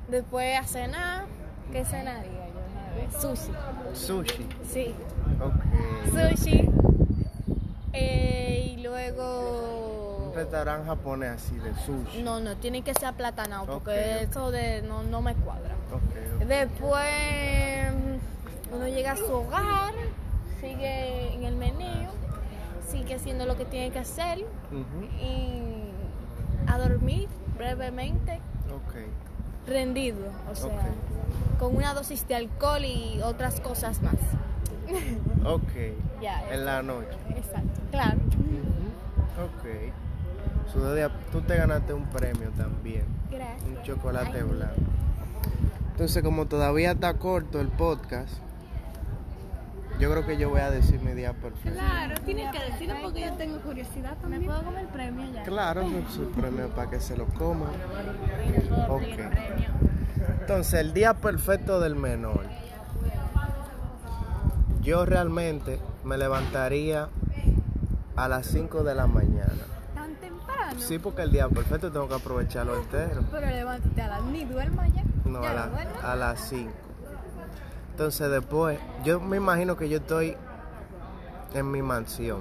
Después 0.09 0.59
a 0.59 0.65
cenar. 0.65 1.27
¿Qué 1.71 1.85
cenaría 1.85 2.47
yo? 2.47 3.21
Sushi. 3.21 3.53
Sushi. 3.93 4.47
Sí. 4.73 4.95
Ok. 5.43 6.35
Sushi. 6.37 6.69
Eh, 7.93 8.75
y 8.75 8.83
luego. 8.83 9.68
Restaurante 10.39 10.87
japonés 10.87 11.31
así 11.31 11.57
de 11.57 11.75
sushi. 11.85 12.23
No, 12.23 12.39
no, 12.41 12.57
tiene 12.57 12.83
que 12.83 12.95
ser 12.95 13.07
aplatanado 13.07 13.67
porque 13.67 13.91
Ok, 13.91 14.23
ok. 14.25 14.31
eso 14.31 14.51
de 14.51 14.83
no, 14.83 15.03
no 15.03 15.21
me 15.21 15.35
cuadra. 15.35 15.75
Después 16.47 17.93
uno 18.73 18.87
llega 18.89 19.13
a 19.13 19.17
su 19.17 19.33
hogar, 19.33 19.93
sigue 20.61 21.35
en 21.35 21.45
el 21.45 21.57
menú, 21.57 22.11
sigue 22.89 23.15
haciendo 23.17 23.47
lo 23.47 23.57
que 23.57 23.65
tiene 23.65 23.91
que 23.91 23.99
hacer 23.99 24.39
Ujú. 24.71 25.05
y 25.21 25.63
a 26.69 26.79
dormir 26.79 27.29
brevemente, 27.57 28.39
rendido, 29.67 30.19
o 30.51 30.55
sea, 30.55 30.71
con 31.59 31.75
una 31.77 31.93
dosis 31.95 32.27
de 32.29 32.37
alcohol 32.37 32.85
y 32.85 33.21
otras 33.23 33.61
cosas 33.61 34.01
más. 34.03 34.15
Ok. 35.45 35.73
Ya, 36.21 36.43
En 36.53 36.65
la 36.65 36.83
noche. 36.83 37.17
Exacto, 37.37 37.81
claro. 37.93 38.19
Ok. 39.39 39.93
Tú 41.33 41.41
te 41.43 41.57
ganaste 41.57 41.93
un 41.93 42.07
premio 42.07 42.51
también. 42.57 43.05
Gracias. 43.31 43.63
Un 43.65 43.83
chocolate 43.83 44.39
Ay, 44.39 44.43
blanco. 44.43 44.75
Entonces, 45.93 46.23
como 46.23 46.47
todavía 46.47 46.93
está 46.93 47.15
corto 47.15 47.61
el 47.61 47.69
podcast, 47.69 48.33
yo 49.99 50.11
creo 50.13 50.25
que 50.27 50.37
yo 50.37 50.49
voy 50.51 50.61
a 50.61 50.71
decir 50.71 51.01
mi 51.01 51.13
día 51.13 51.33
perfecto. 51.33 51.73
Claro, 51.79 52.15
tienes 52.25 52.53
que 52.53 52.71
decirlo 52.71 52.95
porque 53.03 53.21
yo 53.23 53.33
tengo 53.33 53.59
curiosidad 53.61 54.11
¿Me 54.17 54.23
también. 54.23 54.45
puedo 54.45 54.63
comer 54.63 54.81
el 54.83 54.89
premio 54.89 55.33
ya? 55.33 55.43
Claro, 55.43 55.83
es 55.83 56.15
su 56.15 56.31
premio 56.31 56.69
para 56.69 56.91
que 56.91 57.01
se 57.01 57.17
lo 57.17 57.27
coman. 57.27 57.71
Ok. 58.89 59.03
El 59.03 59.15
premio. 59.17 59.69
Entonces, 60.41 60.75
el 60.81 60.93
día 60.95 61.15
perfecto 61.15 61.81
del 61.81 61.97
menor. 61.97 62.43
Yo 64.83 65.05
realmente 65.05 65.81
me 66.05 66.17
levantaría 66.17 67.09
a 68.17 68.29
las 68.29 68.47
5 68.47 68.85
de 68.85 68.95
la 68.95 69.07
mañana. 69.07 69.53
Sí, 70.79 70.99
porque 70.99 71.23
el 71.23 71.33
día 71.33 71.49
perfecto 71.49 71.91
tengo 71.93 72.09
que 72.09 72.15
aprovecharlo 72.15 72.77
entero. 72.77 73.23
Pero 73.31 73.47
levántate 73.47 74.03
a 74.03 74.09
las 74.09 74.23
ni 74.25 74.45
duerma 74.45 74.87
ya. 74.89 75.03
No, 75.25 75.43
Ya 75.43 75.51
a, 75.51 75.55
la- 75.55 76.13
a 76.13 76.17
las 76.17 76.41
5. 76.49 76.73
Entonces 77.91 78.31
después, 78.31 78.79
yo 79.05 79.21
me 79.21 79.37
imagino 79.37 79.77
que 79.77 79.89
yo 79.89 79.99
estoy 79.99 80.37
en 81.55 81.71
mi 81.71 81.83
mansión. 81.83 82.41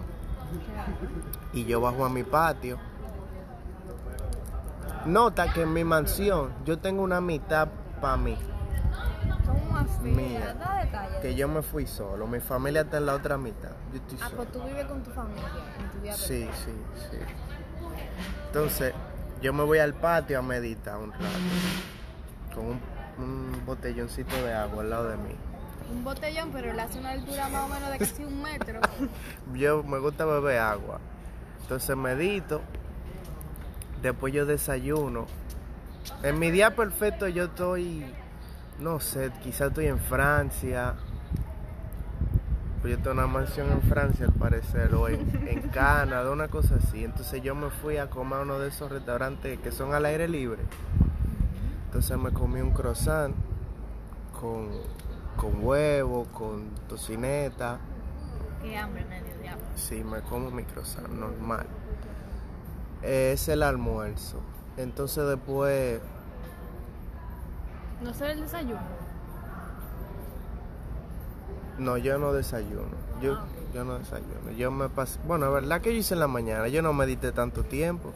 Y 1.53 1.65
yo 1.65 1.81
bajo 1.81 2.05
a 2.05 2.09
mi 2.09 2.23
patio. 2.23 2.77
Nota 5.05 5.51
que 5.53 5.61
en 5.63 5.73
mi 5.73 5.83
mansión 5.83 6.51
yo 6.65 6.77
tengo 6.79 7.01
una 7.01 7.21
mitad 7.21 7.67
para 8.01 8.17
mí. 8.17 8.37
Mía. 10.01 10.55
Detalles. 10.83 11.19
Que 11.21 11.35
yo 11.35 11.47
me 11.47 11.61
fui 11.61 11.85
solo. 11.87 12.27
Mi 12.27 12.39
familia 12.39 12.81
está 12.81 12.97
en 12.97 13.05
la 13.05 13.13
otra 13.15 13.37
mitad. 13.37 13.71
Yo 13.91 13.97
estoy 13.99 14.17
Ah, 14.21 14.25
solo. 14.29 14.37
pues 14.37 14.51
tú 14.51 14.63
vives 14.63 14.85
con 14.85 15.03
tu 15.03 15.11
familia, 15.11 15.43
en 15.79 15.89
tu 15.91 15.99
día 16.01 16.13
Sí, 16.13 16.47
sí, 16.65 16.71
sí. 17.11 17.17
Entonces, 18.47 18.93
yo 19.41 19.53
me 19.53 19.63
voy 19.63 19.79
al 19.79 19.93
patio 19.93 20.39
a 20.39 20.41
meditar 20.41 20.97
un 20.97 21.11
rato. 21.11 21.25
Con 22.53 22.65
un, 22.65 22.81
un 23.19 23.65
botelloncito 23.65 24.35
de 24.43 24.53
agua 24.53 24.83
al 24.83 24.89
lado 24.89 25.09
de 25.09 25.17
mí. 25.17 25.35
Un 25.91 26.03
botellón, 26.03 26.51
pero 26.51 26.73
le 26.73 26.81
hace 26.81 26.99
una 26.99 27.11
altura 27.11 27.47
más 27.49 27.63
o 27.63 27.67
menos 27.73 27.91
de 27.91 27.97
casi 27.99 28.23
un 28.25 28.41
metro. 28.41 28.79
Yo 29.53 29.83
me 29.83 29.99
gusta 29.99 30.25
beber 30.25 30.59
agua. 30.59 30.99
Entonces 31.61 31.95
medito. 31.95 32.61
Después 34.01 34.31
yo 34.31 34.45
desayuno. 34.45 35.25
En 36.23 36.37
mi 36.39 36.51
día 36.51 36.75
perfecto 36.75 37.27
yo 37.27 37.45
estoy, 37.45 38.05
no 38.79 38.99
sé, 38.99 39.31
quizás 39.41 39.69
estoy 39.69 39.87
en 39.87 39.99
Francia. 39.99 40.95
Pues 42.81 42.95
yo 42.95 42.99
tengo 42.99 43.11
una 43.11 43.27
mansión 43.27 43.71
en 43.71 43.81
Francia 43.81 44.27
al 44.27 44.33
parecer, 44.33 44.93
o 44.93 45.07
en, 45.07 45.47
en 45.47 45.61
Canadá, 45.69 46.31
una 46.31 46.47
cosa 46.47 46.75
así. 46.75 47.03
Entonces 47.03 47.41
yo 47.41 47.55
me 47.55 47.69
fui 47.69 47.97
a 47.97 48.09
comer 48.09 48.39
a 48.39 48.41
uno 48.43 48.59
de 48.59 48.69
esos 48.69 48.91
restaurantes 48.91 49.59
que 49.59 49.71
son 49.71 49.93
al 49.93 50.05
aire 50.05 50.27
libre. 50.27 50.61
Entonces 51.85 52.17
me 52.17 52.31
comí 52.31 52.61
un 52.61 52.71
croissant 52.71 53.35
con, 54.39 54.69
con 55.35 55.63
huevo, 55.63 56.25
con 56.25 56.69
tocineta. 56.87 57.79
Qué 58.61 58.77
hambre 58.77 59.05
me 59.05 59.23
dio 59.23 59.37
diablo. 59.41 59.65
Sí, 59.75 60.03
me 60.03 60.21
como 60.21 60.51
mi 60.51 60.63
croissant 60.63 61.09
normal. 61.09 61.65
Eh, 63.01 63.31
es 63.33 63.47
el 63.47 63.63
almuerzo. 63.63 64.41
Entonces 64.77 65.27
después, 65.27 65.99
No 68.01 68.13
sé 68.13 68.31
el 68.31 68.41
desayuno. 68.41 68.81
no, 71.79 71.95
yo 71.97 72.17
no 72.17 72.33
desayuno. 72.33 72.89
Yo, 73.21 73.35
Ah. 73.35 73.45
yo 73.73 73.83
no 73.83 73.99
desayuno. 73.99 74.51
Yo 74.57 74.71
me 74.71 74.89
pasé, 74.89 75.19
bueno, 75.27 75.45
es 75.47 75.53
verdad 75.53 75.79
que 75.81 75.93
yo 75.93 75.99
hice 75.99 76.15
en 76.15 76.19
la 76.21 76.27
mañana. 76.27 76.67
Yo 76.67 76.81
no 76.81 76.91
medité 76.93 77.31
tanto 77.31 77.63
tiempo. 77.63 78.13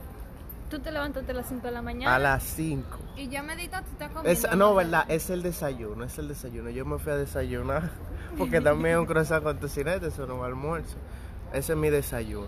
Tú 0.70 0.80
te 0.80 0.92
levantaste 0.92 1.32
a 1.32 1.36
las 1.36 1.48
5 1.48 1.68
de 1.68 1.72
la 1.72 1.82
mañana. 1.84 2.16
A 2.16 2.18
las 2.20 2.42
5. 2.44 2.98
Y 3.18 3.28
ya 3.28 3.44
meditaste, 3.44 3.86
tú 3.88 3.92
estás 3.94 4.12
comiendo. 4.12 4.30
Es, 4.48 4.56
no, 4.58 4.74
verdad, 4.74 5.06
es 5.10 5.30
el 5.30 5.44
desayuno, 5.44 6.04
es 6.06 6.18
el 6.18 6.28
desayuno. 6.30 6.70
Yo 6.72 6.86
me 6.86 6.98
fui 6.98 7.12
a 7.12 7.18
desayunar 7.18 7.92
porque 8.38 8.62
también 8.62 8.98
un 8.98 9.06
croissant 9.06 9.44
con 9.44 9.58
tocineta, 9.60 10.08
eso 10.08 10.26
no 10.26 10.38
es 10.38 10.44
almuerzo. 10.46 10.96
Ese 11.54 11.74
es 11.74 11.78
mi 11.78 11.90
desayuno. 11.92 12.48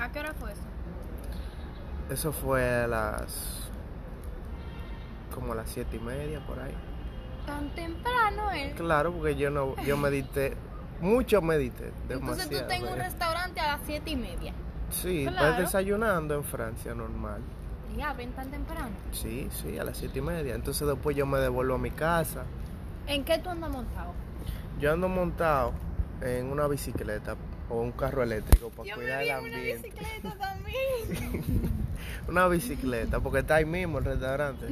¿A 0.00 0.10
qué 0.10 0.20
hora 0.20 0.32
fue 0.34 0.50
eso? 0.52 0.62
Eso 2.10 2.32
fue 2.32 2.68
a 2.68 2.86
las 2.88 3.68
como 5.36 5.52
a 5.52 5.56
las 5.56 5.70
siete 5.70 5.96
y 5.96 6.00
media 6.00 6.40
por 6.46 6.58
ahí. 6.58 6.74
Tan 7.46 7.68
temprano, 7.76 8.50
¿eh? 8.52 8.74
Claro, 8.76 9.12
porque 9.12 9.36
yo 9.36 9.50
no, 9.50 9.76
yo 9.84 9.96
medité, 9.96 10.56
mucho 11.00 11.40
medité, 11.42 11.92
Entonces 12.08 12.48
demasiado. 12.48 12.50
tú 12.50 12.56
estás 12.56 12.76
en 12.78 12.82
un 12.82 12.88
eh. 13.00 13.04
restaurante 13.04 13.60
a 13.60 13.76
las 13.76 13.80
7 13.86 14.10
y 14.10 14.16
media. 14.16 14.52
Sí, 14.90 15.26
Claro. 15.28 15.54
pues 15.54 15.58
desayunando 15.58 16.34
en 16.34 16.42
Francia 16.42 16.94
normal. 16.94 17.40
Ya, 17.96 18.12
ven 18.14 18.32
tan 18.32 18.50
temprano. 18.50 18.90
Sí, 19.12 19.48
sí, 19.50 19.78
a 19.78 19.84
las 19.84 19.96
siete 19.96 20.18
y 20.18 20.22
media. 20.22 20.54
Entonces 20.54 20.86
después 20.88 21.16
yo 21.16 21.24
me 21.26 21.38
devuelvo 21.38 21.74
a 21.76 21.78
mi 21.78 21.90
casa. 21.90 22.44
¿En 23.06 23.24
qué 23.24 23.38
tú 23.38 23.48
andas 23.50 23.70
montado? 23.70 24.12
Yo 24.80 24.92
ando 24.92 25.08
montado 25.08 25.72
en 26.20 26.50
una 26.50 26.66
bicicleta 26.66 27.36
o 27.70 27.80
un 27.80 27.92
carro 27.92 28.22
eléctrico 28.22 28.70
para 28.70 28.88
Yo 28.88 28.96
me 28.96 29.02
cuidar 29.02 29.22
vi 29.22 29.28
el 29.30 29.36
en 29.38 29.44
una 29.44 29.56
ambiente. 29.56 29.88
bicicleta 29.90 30.36
también. 30.38 31.72
Una 32.28 32.48
bicicleta, 32.48 33.20
porque 33.20 33.40
está 33.40 33.56
ahí 33.56 33.64
mismo 33.64 33.98
el 33.98 34.04
restaurante. 34.04 34.66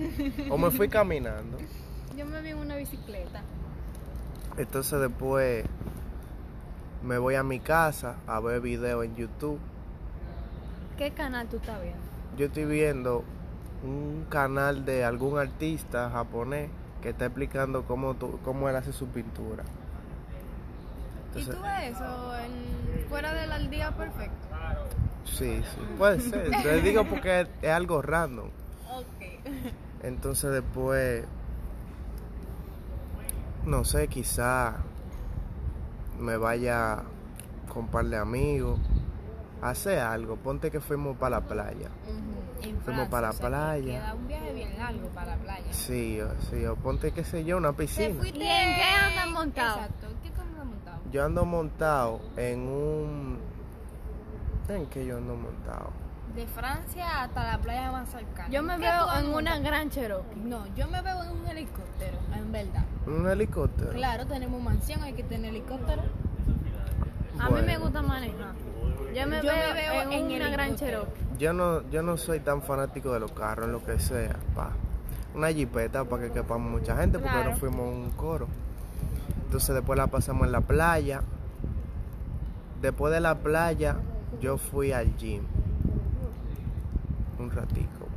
O 0.51 0.59
me 0.59 0.71
fui 0.71 0.89
caminando. 0.89 1.59
Yo 2.17 2.27
me 2.27 2.41
vi 2.43 2.51
en 2.51 2.59
una 2.59 2.77
bicicleta. 2.77 3.43
Entonces 4.57 5.01
después 5.01 5.65
me 7.03 7.19
voy 7.19 7.35
a 7.35 7.43
mi 7.43 7.59
casa 7.61 8.17
a 8.27 8.39
ver 8.41 8.61
videos 8.61 9.05
en 9.05 9.17
YouTube. 9.17 9.59
¿Qué 10.97 11.11
canal 11.11 11.49
tú 11.49 11.57
estás 11.57 11.83
viendo? 11.83 12.01
Yo 12.39 12.47
estoy 12.47 12.65
viendo 12.65 13.25
un 13.83 14.27
canal 14.29 14.85
de 14.85 15.05
algún 15.05 15.39
artista 15.39 16.09
japonés 16.11 16.71
que 17.03 17.11
está 17.11 17.27
explicando 17.27 17.83
cómo, 17.85 18.15
tú- 18.15 18.39
cómo 18.45 18.69
él 18.69 18.77
hace 18.77 18.93
su 18.93 19.09
pintura. 19.09 19.65
¿Y 21.37 21.45
tú 21.45 21.57
ves 21.63 21.97
eso 21.97 22.37
en- 22.39 23.09
fuera 23.09 23.33
del 23.35 23.71
día 23.71 23.91
perfecto? 23.93 24.35
sí, 25.25 25.63
sí, 25.63 25.81
puede 25.99 26.21
ser. 26.21 26.51
Te 26.63 26.81
digo 26.81 27.05
porque 27.05 27.41
es, 27.43 27.49
es 27.63 27.71
algo 27.71 28.01
random. 28.03 28.49
Ok. 28.93 29.25
Entonces 30.03 30.53
después, 30.53 31.25
no 33.65 33.85
sé, 33.85 34.09
quizá 34.09 34.77
me 36.19 36.37
vaya 36.37 37.03
con 37.73 37.85
un 37.85 37.89
par 37.91 38.05
de 38.07 38.17
amigos, 38.19 38.79
hacer 39.63 39.99
algo. 40.01 40.37
Ponte 40.37 40.71
que 40.71 40.81
fuimos 40.81 41.17
para 41.17 41.41
la 41.41 41.47
playa. 41.47 41.89
Fuimos 42.85 43.09
para 43.09 43.29
la 43.29 43.33
playa. 43.33 44.01
Queda 44.01 44.15
un 44.15 44.29
viaje 44.29 44.53
bien 44.53 44.77
largo 44.79 45.09
para 45.09 45.37
la 45.37 45.43
playa. 45.43 45.73
Sí, 45.73 46.21
o, 46.21 46.29
sí, 46.51 46.65
o 46.67 46.77
ponte, 46.77 47.13
qué 47.13 47.25
sé 47.25 47.45
yo, 47.45 47.57
una 47.57 47.73
piscina. 47.73 48.23
¿Y 48.25 48.29
en 48.29 48.35
qué 48.35 48.83
andas 48.83 49.29
montado? 49.29 49.81
Exacto, 49.81 50.07
¿en 50.07 50.17
qué? 50.23 50.31
Yo 51.15 51.25
ando 51.25 51.45
montado 51.45 52.21
en 52.37 52.59
un... 52.67 53.39
¿En 54.69 54.87
qué 54.87 55.07
yo 55.07 55.19
ando 55.19 55.37
montado? 55.37 55.91
De 56.35 56.45
Francia 56.49 57.23
hasta 57.23 57.53
la 57.53 57.59
playa 57.59 57.93
más 57.93 58.09
cercana. 58.09 58.49
Yo 58.49 58.65
me 58.65 58.75
¿Qué 58.75 58.81
veo 58.81 59.15
en 59.21 59.33
una 59.33 59.61
gran 59.61 59.91
Cherokee. 59.91 60.41
No, 60.41 60.67
yo 60.75 60.89
me 60.89 61.01
veo 61.03 61.23
en 61.23 61.31
un 61.31 61.47
helicóptero, 61.47 62.19
en 62.35 62.51
verdad. 62.51 62.85
¿Un 63.07 63.29
helicóptero? 63.31 63.93
Claro, 63.93 64.27
tenemos 64.27 64.61
mansión, 64.61 65.05
hay 65.05 65.13
que 65.13 65.23
tener 65.23 65.51
helicóptero. 65.51 66.03
A 67.39 67.49
mí 67.49 67.63
me 67.63 67.79
gusta 67.79 68.03
manejar. 68.03 68.55
Yo 69.15 69.27
me 69.29 69.37
Yo 69.37 69.53
veo, 69.53 69.69
me 69.69 69.73
veo 69.73 70.03
en, 70.03 70.13
en 70.13 70.37
una 70.43 70.49
gran. 70.51 70.75
Cherokee. 70.75 71.23
Yo 71.39 71.53
no, 71.53 71.89
yo 71.91 72.03
no 72.03 72.17
soy 72.17 72.41
tan 72.41 72.61
fanático 72.61 73.13
de 73.13 73.21
los 73.21 73.31
carros, 73.31 73.67
en 73.67 73.73
lo 73.73 73.85
que 73.85 74.01
sea, 74.01 74.35
pa. 74.57 74.71
Una 75.33 75.53
jipeta 75.53 76.03
para 76.05 76.25
que 76.25 76.33
quepamos 76.33 76.73
mucha 76.73 76.97
gente, 76.97 77.21
porque 77.21 77.35
Claro. 77.35 77.51
no 77.53 77.57
fuimos 77.57 77.87
un 77.95 78.11
coro. 78.17 78.49
Entonces 79.55 79.77
después 79.77 79.97
la 79.97 80.09
pasamos 80.09 80.47
en 80.47 80.51
la 80.51 80.63
playa. 80.63 81.23
Después 82.83 83.15
de 83.15 83.21
la 83.21 83.37
playa, 83.37 83.99
yo 84.41 84.59
fui 84.59 84.91
al 84.91 85.15
gym. 85.17 85.45
Un 87.39 87.53
ratico. 87.53 88.09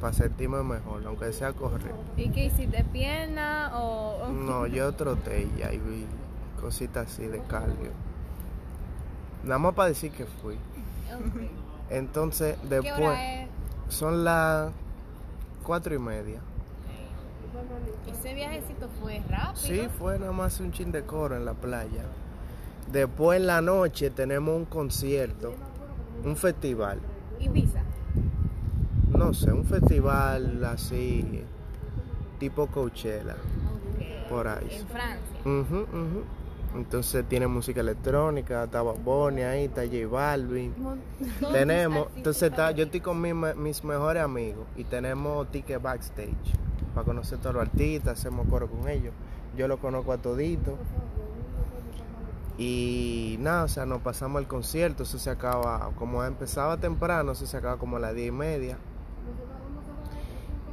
para 0.00 0.12
sentirme 0.12 0.62
mejor, 0.62 1.02
aunque 1.04 1.32
sea 1.32 1.52
correr. 1.52 1.92
¿Y 2.16 2.30
qué 2.30 2.44
hiciste? 2.44 2.84
¿Pierna 2.84 3.72
o...? 3.74 4.28
No, 4.28 4.68
yo 4.68 4.92
troté 4.92 5.50
y 5.52 5.58
ya 5.58 5.72
y 5.72 5.78
vi 5.78 6.06
cositas 6.60 7.08
así 7.08 7.26
de 7.26 7.40
cardio. 7.40 7.90
Nada 9.42 9.58
más 9.58 9.74
para 9.74 9.88
decir 9.88 10.12
que 10.12 10.26
fui. 10.26 10.56
Entonces, 11.90 12.56
¿Qué 12.62 12.68
después, 12.68 13.00
hora 13.00 13.42
es? 13.42 13.48
son 13.88 14.22
las 14.22 14.70
cuatro 15.64 15.92
y 15.92 15.98
media. 15.98 16.40
Ese 18.10 18.34
viajecito 18.34 18.88
fue 19.00 19.20
rápido. 19.28 19.54
Sí, 19.56 19.88
fue 19.98 20.18
nada 20.18 20.32
más 20.32 20.58
un 20.60 20.72
chin 20.72 20.92
de 20.92 21.02
coro 21.02 21.36
en 21.36 21.44
la 21.44 21.54
playa. 21.54 22.04
Después 22.90 23.40
en 23.40 23.46
la 23.46 23.60
noche 23.60 24.10
tenemos 24.10 24.56
un 24.56 24.64
concierto, 24.64 25.54
un 26.24 26.36
festival. 26.36 26.98
Ibiza. 27.40 27.80
No 29.08 29.32
sé, 29.34 29.52
un 29.52 29.64
festival 29.64 30.64
así, 30.64 31.42
tipo 32.38 32.66
Coachella, 32.66 33.36
por 34.28 34.48
ahí. 34.48 34.68
En 34.80 34.86
Francia. 34.88 35.38
Ujú, 35.44 35.82
ujú. 35.82 36.24
Entonces 36.74 37.24
tiene 37.28 37.46
música 37.46 37.80
electrónica, 37.80 38.64
está 38.64 38.80
Bunny 38.80 39.42
ahí, 39.42 39.64
está 39.64 39.82
J 39.84 40.06
Balvin. 40.10 40.72
Tenemos, 41.52 42.08
entonces 42.16 42.44
está, 42.50 42.70
yo 42.70 42.84
estoy 42.84 43.00
con 43.00 43.20
mis, 43.20 43.34
me- 43.34 43.54
mis 43.54 43.84
mejores 43.84 44.22
amigos 44.22 44.66
y 44.76 44.84
tenemos 44.84 45.50
ticket 45.50 45.80
backstage 45.82 46.30
para 46.94 47.04
conocer 47.04 47.38
a 47.38 47.42
todos 47.42 47.54
los 47.56 47.62
artistas, 47.62 48.18
hacemos 48.18 48.46
coro 48.48 48.68
con 48.68 48.88
ellos. 48.88 49.12
Yo 49.56 49.68
lo 49.68 49.78
conozco 49.78 50.12
a 50.12 50.18
todito. 50.18 50.76
Y 52.58 53.36
nada, 53.40 53.64
o 53.64 53.68
sea, 53.68 53.86
nos 53.86 54.02
pasamos 54.02 54.40
el 54.40 54.46
concierto, 54.46 55.02
eso 55.02 55.18
se 55.18 55.30
acaba, 55.30 55.90
como 55.96 56.22
empezaba 56.22 56.76
temprano, 56.76 57.32
eso 57.32 57.46
se 57.46 57.56
acaba 57.56 57.78
como 57.78 57.96
a 57.96 58.00
las 58.00 58.14
diez 58.14 58.28
y 58.28 58.32
media. 58.32 58.76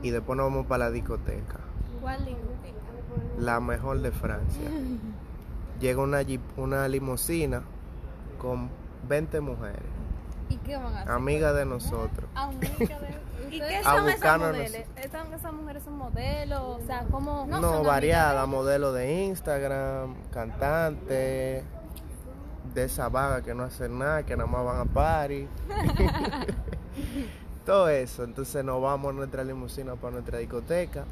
Y 0.03 0.11
después 0.11 0.37
nos 0.37 0.51
vamos 0.51 0.65
para 0.67 0.85
la 0.85 0.91
discoteca, 0.91 1.59
¿Cuál 2.01 2.25
discoteca? 2.25 2.75
la 3.37 3.59
mejor 3.59 4.01
de 4.01 4.11
Francia. 4.11 4.69
Llega 5.81 6.01
una, 6.01 6.19
una 6.57 6.87
limusina 6.87 7.63
con 8.37 8.69
20 9.07 9.39
mujeres, 9.41 9.81
¿Y 10.49 10.57
qué 10.57 10.75
van 10.77 10.93
a 10.95 11.01
hacer? 11.01 11.11
amigas 11.11 11.55
de 11.55 11.65
nosotros. 11.65 12.29
Amiga 12.35 12.99
de... 12.99 13.29
¿Y 13.55 13.59
son 13.83 14.09
esas 14.09 14.39
modelos? 14.39 14.75
¿Están- 14.95 15.33
¿Esas 15.33 15.53
mujeres 15.53 15.83
son 15.83 15.97
modelos? 15.97 16.61
O 16.61 16.79
sea, 16.85 17.05
¿cómo...? 17.09 17.45
No, 17.47 17.83
variada, 17.83 18.45
modelo 18.45 18.91
de 18.93 19.23
Instagram, 19.25 20.15
cantante, 20.31 21.63
de 22.73 22.83
esa 22.83 23.09
vaga 23.09 23.41
que 23.41 23.55
no 23.55 23.63
hacen 23.63 23.97
nada, 23.97 24.23
que 24.23 24.35
nada 24.37 24.49
más 24.49 24.63
van 24.65 24.81
a 24.81 24.85
party. 24.85 25.47
Todo 27.65 27.89
eso. 27.89 28.23
Entonces 28.23 28.63
nos 28.63 28.81
vamos 28.81 29.11
a 29.11 29.13
nuestra 29.15 29.43
limusina 29.43 29.95
para 29.95 30.13
nuestra 30.13 30.37
discoteca. 30.39 31.03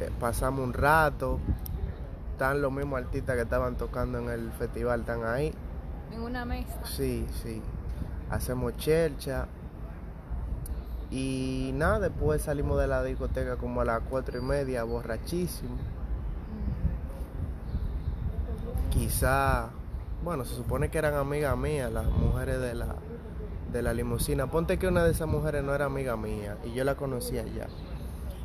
Eh, 0.00 0.10
Pasamos 0.20 0.60
un 0.64 0.72
rato. 0.72 1.38
Están 2.32 2.62
los 2.62 2.72
mismos 2.72 3.00
artistas 3.00 3.36
que 3.36 3.42
estaban 3.42 3.76
tocando 3.76 4.18
en 4.18 4.28
el 4.30 4.50
festival, 4.52 5.00
están 5.00 5.24
ahí. 5.24 5.52
En 6.12 6.20
una 6.22 6.44
mesa. 6.44 6.80
Sí, 6.84 7.26
sí. 7.42 7.62
Hacemos 8.30 8.76
chelcha. 8.76 9.46
Y 11.10 11.72
nada, 11.74 12.00
después 12.00 12.42
salimos 12.42 12.78
de 12.80 12.86
la 12.86 13.02
discoteca 13.02 13.56
como 13.56 13.80
a 13.82 13.84
las 13.84 14.00
cuatro 14.08 14.38
y 14.38 14.42
media, 14.42 14.82
borrachísimo. 14.84 15.76
Quizá, 18.90 19.68
bueno, 20.24 20.44
se 20.44 20.54
supone 20.54 20.90
que 20.90 20.98
eran 20.98 21.14
amigas 21.14 21.56
mías, 21.56 21.92
las 21.92 22.06
mujeres 22.06 22.60
de 22.60 22.74
la, 22.74 22.94
de 23.72 23.82
la 23.82 23.92
limusina. 23.94 24.46
Ponte 24.46 24.78
que 24.78 24.86
una 24.86 25.04
de 25.04 25.10
esas 25.12 25.28
mujeres 25.28 25.62
no 25.64 25.74
era 25.74 25.86
amiga 25.86 26.16
mía 26.16 26.56
y 26.64 26.72
yo 26.72 26.84
la 26.84 26.94
conocía 26.94 27.42
ya. 27.44 27.66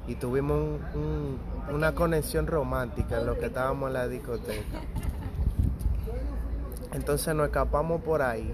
Y 0.07 0.15
tuvimos 0.15 0.57
un- 0.57 0.79
un- 1.01 1.39
una 1.75 1.93
conexión 1.95 2.47
romántica 2.47 3.19
en 3.19 3.25
lo 3.27 3.37
que 3.37 3.47
estábamos 3.47 3.87
en 3.87 3.93
la 3.93 4.07
discoteca. 4.07 4.79
Entonces 6.97 7.35
nos 7.35 7.45
escapamos 7.45 8.01
por 8.01 8.23
ahí 8.23 8.51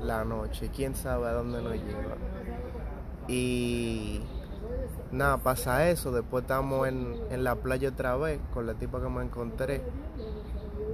la 0.00 0.24
noche, 0.24 0.70
quién 0.72 0.94
sabe 0.94 1.26
a 1.26 1.32
dónde 1.32 1.60
nos 1.60 1.72
lleva. 1.72 2.14
Y 3.26 4.20
nada, 5.10 5.38
pasa 5.38 5.90
eso, 5.90 6.12
después 6.12 6.42
estamos 6.42 6.86
en, 6.86 7.16
en 7.30 7.42
la 7.42 7.56
playa 7.56 7.88
otra 7.88 8.14
vez 8.14 8.38
con 8.54 8.64
la 8.64 8.74
tipa 8.74 9.00
que 9.00 9.08
me 9.08 9.24
encontré, 9.24 9.82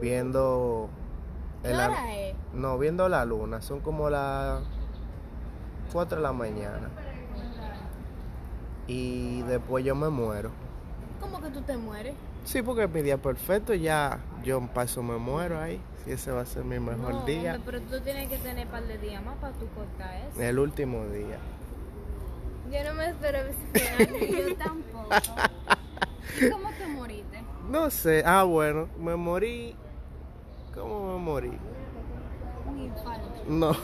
viendo... 0.00 0.88
¿Qué 1.62 1.70
el 1.70 1.80
es? 1.80 2.34
no, 2.54 2.78
viendo 2.78 3.10
la 3.10 3.26
luna, 3.26 3.60
son 3.60 3.80
como 3.80 4.08
las 4.08 4.62
4 5.92 6.16
de 6.16 6.22
la 6.22 6.32
mañana. 6.32 6.88
Y 8.86 9.42
después 9.42 9.84
yo 9.84 9.94
me 9.94 10.08
muero. 10.08 10.50
¿Cómo 11.20 11.42
que 11.42 11.50
tú 11.50 11.60
te 11.60 11.76
mueres? 11.76 12.14
Sí, 12.44 12.62
porque 12.62 12.84
es 12.84 12.90
mi 12.90 13.02
día 13.02 13.18
perfecto, 13.18 13.74
ya 13.74 14.18
yo 14.42 14.60
paso 14.68 15.02
me 15.02 15.16
muero 15.16 15.60
ahí. 15.60 15.80
Si 16.04 16.10
ese 16.10 16.32
va 16.32 16.40
a 16.40 16.46
ser 16.46 16.64
mi 16.64 16.80
mejor 16.80 17.14
No, 17.14 17.24
día. 17.24 17.54
hombre, 17.54 17.62
pero 17.64 17.80
tú 17.82 18.00
tienes 18.00 18.28
que 18.28 18.36
tener 18.38 18.66
un 18.66 18.72
par 18.72 18.82
de 18.84 18.98
días 18.98 19.24
más 19.24 19.36
para 19.36 19.52
tu 19.52 19.68
cortar 19.68 20.12
eso. 20.28 20.42
El 20.42 20.58
último 20.58 21.06
día. 21.06 21.38
Yo 22.72 22.82
no 22.84 22.94
me 22.94 23.08
espero 23.08 23.38
ese. 23.38 24.48
Yo 24.48 24.56
tampoco. 24.56 25.08
¿Cómo 26.50 26.70
te 26.76 26.86
moriste? 26.88 27.42
No 27.70 27.88
sé, 27.90 28.24
ah 28.26 28.42
bueno, 28.42 28.88
me 28.98 29.14
morí. 29.14 29.76
¿Cómo 30.74 31.12
me 31.12 31.18
morí? 31.24 31.52
Un 32.66 32.78
infarto. 32.80 33.28
No. 33.46 33.70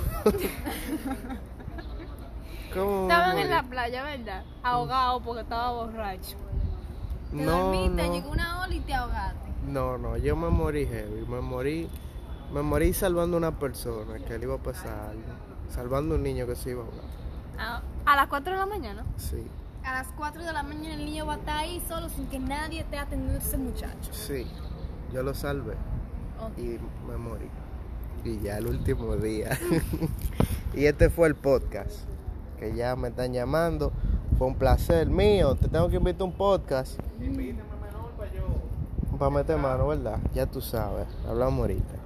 ¿Cómo 2.74 3.06
me 3.06 3.12
Estaban 3.14 3.38
en 3.38 3.50
la 3.50 3.62
playa, 3.62 4.02
¿verdad? 4.02 4.42
Ahogado 4.62 5.20
porque 5.22 5.42
estaba 5.42 5.72
borracho. 5.72 6.36
Te 7.30 7.36
No, 7.36 7.64
dormiste, 7.72 8.06
no. 8.06 8.12
llegó 8.14 8.30
una 8.30 8.62
ola 8.62 8.74
y 8.74 8.80
te 8.80 8.94
ahogaste. 8.94 9.38
No, 9.66 9.98
no, 9.98 10.16
yo 10.16 10.34
me 10.36 10.48
morí 10.48 10.86
heavy, 10.86 11.26
me 11.28 11.40
morí, 11.40 11.88
me 12.52 12.62
morí 12.62 12.92
salvando 12.94 13.36
a 13.36 13.38
una 13.38 13.58
persona 13.58 14.18
que 14.18 14.38
le 14.38 14.44
iba 14.44 14.54
a 14.54 14.58
pasar 14.58 15.10
algo, 15.10 15.22
salvando 15.68 16.14
a 16.14 16.18
un 16.18 16.22
niño 16.24 16.46
que 16.46 16.54
se 16.56 16.70
iba 16.70 16.82
a 16.82 16.86
ahogar. 16.86 17.04
A, 18.06 18.12
a 18.12 18.16
las 18.16 18.28
4 18.28 18.52
de 18.52 18.58
la 18.58 18.66
mañana. 18.66 19.04
Sí, 19.16 19.46
A 19.84 19.92
las 19.92 20.08
4 20.16 20.42
de 20.42 20.52
la 20.52 20.62
mañana 20.62 20.94
el 20.94 21.04
niño 21.04 21.26
va 21.26 21.34
a 21.34 21.36
estar 21.36 21.58
ahí 21.58 21.82
solo 21.88 22.08
sin 22.08 22.26
que 22.28 22.38
nadie 22.38 22.80
esté 22.80 22.98
atendiendo 22.98 23.38
a 23.38 23.42
ese 23.42 23.58
muchacho. 23.58 24.12
sí, 24.12 24.46
yo 25.12 25.22
lo 25.22 25.34
salvé 25.34 25.74
Ok. 26.40 26.58
y 26.58 26.78
me 27.08 27.16
morí. 27.18 27.48
Y 28.24 28.38
ya 28.40 28.58
el 28.58 28.66
último 28.68 29.16
día. 29.16 29.58
y 30.74 30.86
este 30.86 31.10
fue 31.10 31.28
el 31.28 31.34
podcast, 31.34 32.00
que 32.58 32.74
ya 32.74 32.96
me 32.96 33.08
están 33.08 33.32
llamando. 33.32 33.92
Fue 34.38 34.46
un 34.46 34.54
placer 34.54 35.08
mío, 35.08 35.56
te 35.56 35.66
tengo 35.66 35.88
que 35.88 35.96
invitar 35.96 36.22
a 36.22 36.24
un 36.26 36.32
podcast. 36.32 36.96
Para 39.18 39.30
meter 39.32 39.58
mano, 39.58 39.88
¿verdad? 39.88 40.20
Ya 40.32 40.46
tú 40.46 40.60
sabes, 40.60 41.08
hablamos 41.28 41.58
ahorita. 41.62 41.97